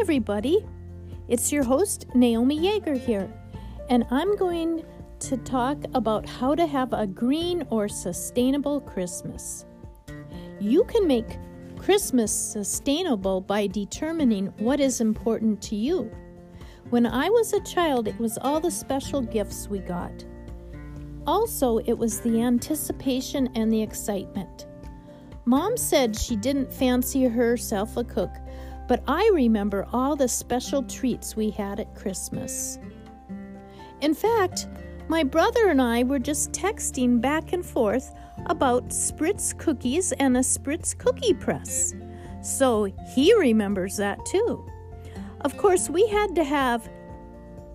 [0.00, 0.64] everybody.
[1.28, 3.30] It's your host, Naomi Yeager, here,
[3.90, 4.82] and I'm going
[5.18, 9.66] to talk about how to have a green or sustainable Christmas.
[10.58, 11.36] You can make
[11.76, 16.10] Christmas sustainable by determining what is important to you.
[16.88, 20.24] When I was a child, it was all the special gifts we got.
[21.26, 24.66] Also, it was the anticipation and the excitement.
[25.44, 28.30] Mom said she didn't fancy herself a cook,
[28.90, 32.80] but I remember all the special treats we had at Christmas.
[34.00, 34.66] In fact,
[35.06, 38.12] my brother and I were just texting back and forth
[38.46, 41.94] about Spritz cookies and a Spritz cookie press.
[42.42, 44.68] So he remembers that too.
[45.42, 46.90] Of course, we had to have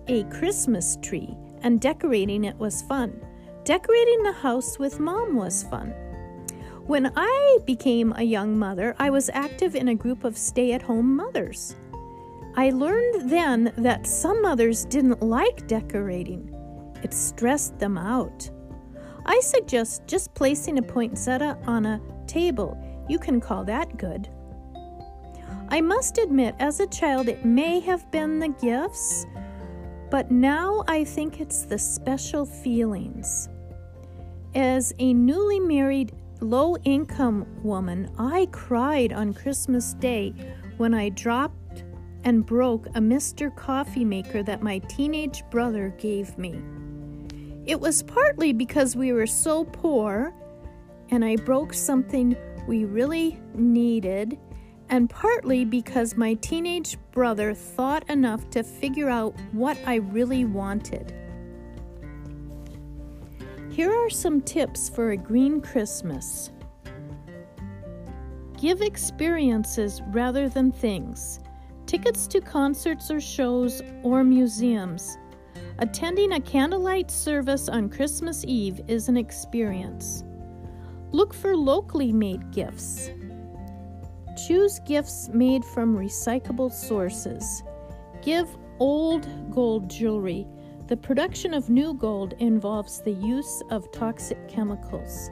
[0.08, 3.18] a Christmas tree, and decorating it was fun.
[3.64, 5.94] Decorating the house with mom was fun.
[6.86, 10.82] When I became a young mother, I was active in a group of stay at
[10.82, 11.74] home mothers.
[12.54, 16.54] I learned then that some mothers didn't like decorating,
[17.02, 18.48] it stressed them out.
[19.24, 22.78] I suggest just placing a poinsettia on a table.
[23.08, 24.28] You can call that good.
[25.68, 29.26] I must admit, as a child, it may have been the gifts,
[30.08, 33.48] but now I think it's the special feelings.
[34.54, 40.34] As a newly married low income woman, I cried on Christmas Day
[40.76, 41.84] when I dropped
[42.24, 43.54] and broke a Mr.
[43.54, 46.60] Coffee maker that my teenage brother gave me.
[47.66, 50.32] It was partly because we were so poor
[51.10, 54.38] and I broke something we really needed,
[54.88, 61.14] and partly because my teenage brother thought enough to figure out what I really wanted.
[63.76, 66.50] Here are some tips for a green Christmas.
[68.58, 71.40] Give experiences rather than things.
[71.84, 75.18] Tickets to concerts or shows or museums.
[75.78, 80.24] Attending a candlelight service on Christmas Eve is an experience.
[81.12, 83.10] Look for locally made gifts.
[84.46, 87.62] Choose gifts made from recyclable sources.
[88.22, 88.48] Give
[88.78, 90.46] old gold jewelry
[90.88, 95.30] the production of new gold involves the use of toxic chemicals.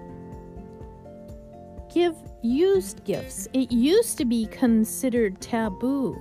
[1.93, 3.47] Give used gifts.
[3.53, 6.15] It used to be considered taboo.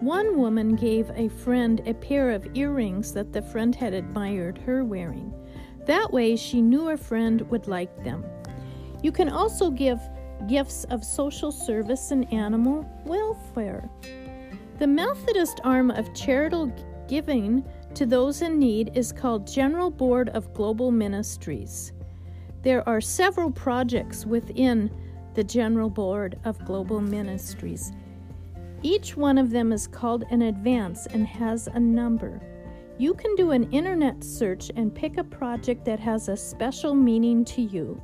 [0.00, 4.84] One woman gave a friend a pair of earrings that the friend had admired her
[4.84, 5.32] wearing.
[5.86, 8.24] That way, she knew her friend would like them.
[9.02, 9.98] You can also give
[10.46, 13.88] gifts of social service and animal welfare.
[14.78, 16.72] The Methodist arm of charitable
[17.08, 21.92] giving to those in need is called General Board of Global Ministries.
[22.62, 24.90] There are several projects within
[25.34, 27.92] the General Board of Global Ministries.
[28.82, 32.40] Each one of them is called an advance and has a number.
[32.98, 37.44] You can do an internet search and pick a project that has a special meaning
[37.46, 38.02] to you.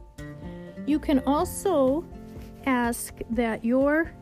[0.87, 2.05] You can also
[2.67, 4.13] ask that your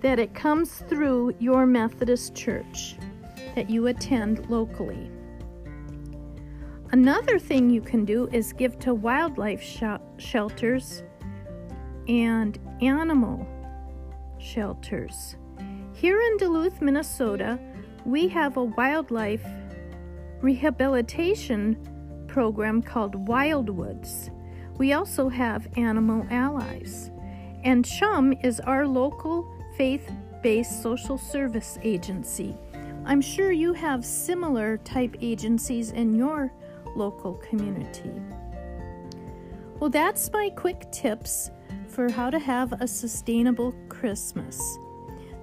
[0.00, 2.96] that it comes through your Methodist church
[3.56, 5.10] that you attend locally.
[6.92, 9.82] Another thing you can do is give to wildlife sh-
[10.18, 11.02] shelters
[12.06, 13.44] and animal
[14.38, 15.36] shelters.
[15.94, 17.58] Here in Duluth, Minnesota,
[18.04, 19.44] we have a wildlife
[20.42, 21.76] rehabilitation
[22.28, 24.30] program called Wildwoods.
[24.76, 27.10] We also have Animal Allies.
[27.64, 30.12] And CHUM is our local faith
[30.42, 32.54] based social service agency.
[33.06, 36.52] I'm sure you have similar type agencies in your
[36.96, 38.10] local community.
[39.78, 41.52] Well, that's my quick tips
[41.86, 44.60] for how to have a sustainable Christmas.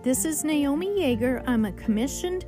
[0.02, 1.42] This is Naomi Yeager.
[1.48, 2.44] I'm a commissioned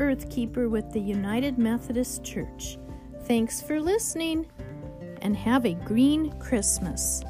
[0.00, 2.78] earth keeper with the United Methodist Church.
[3.26, 4.44] Thanks for listening
[5.22, 7.22] and have a green Christmas.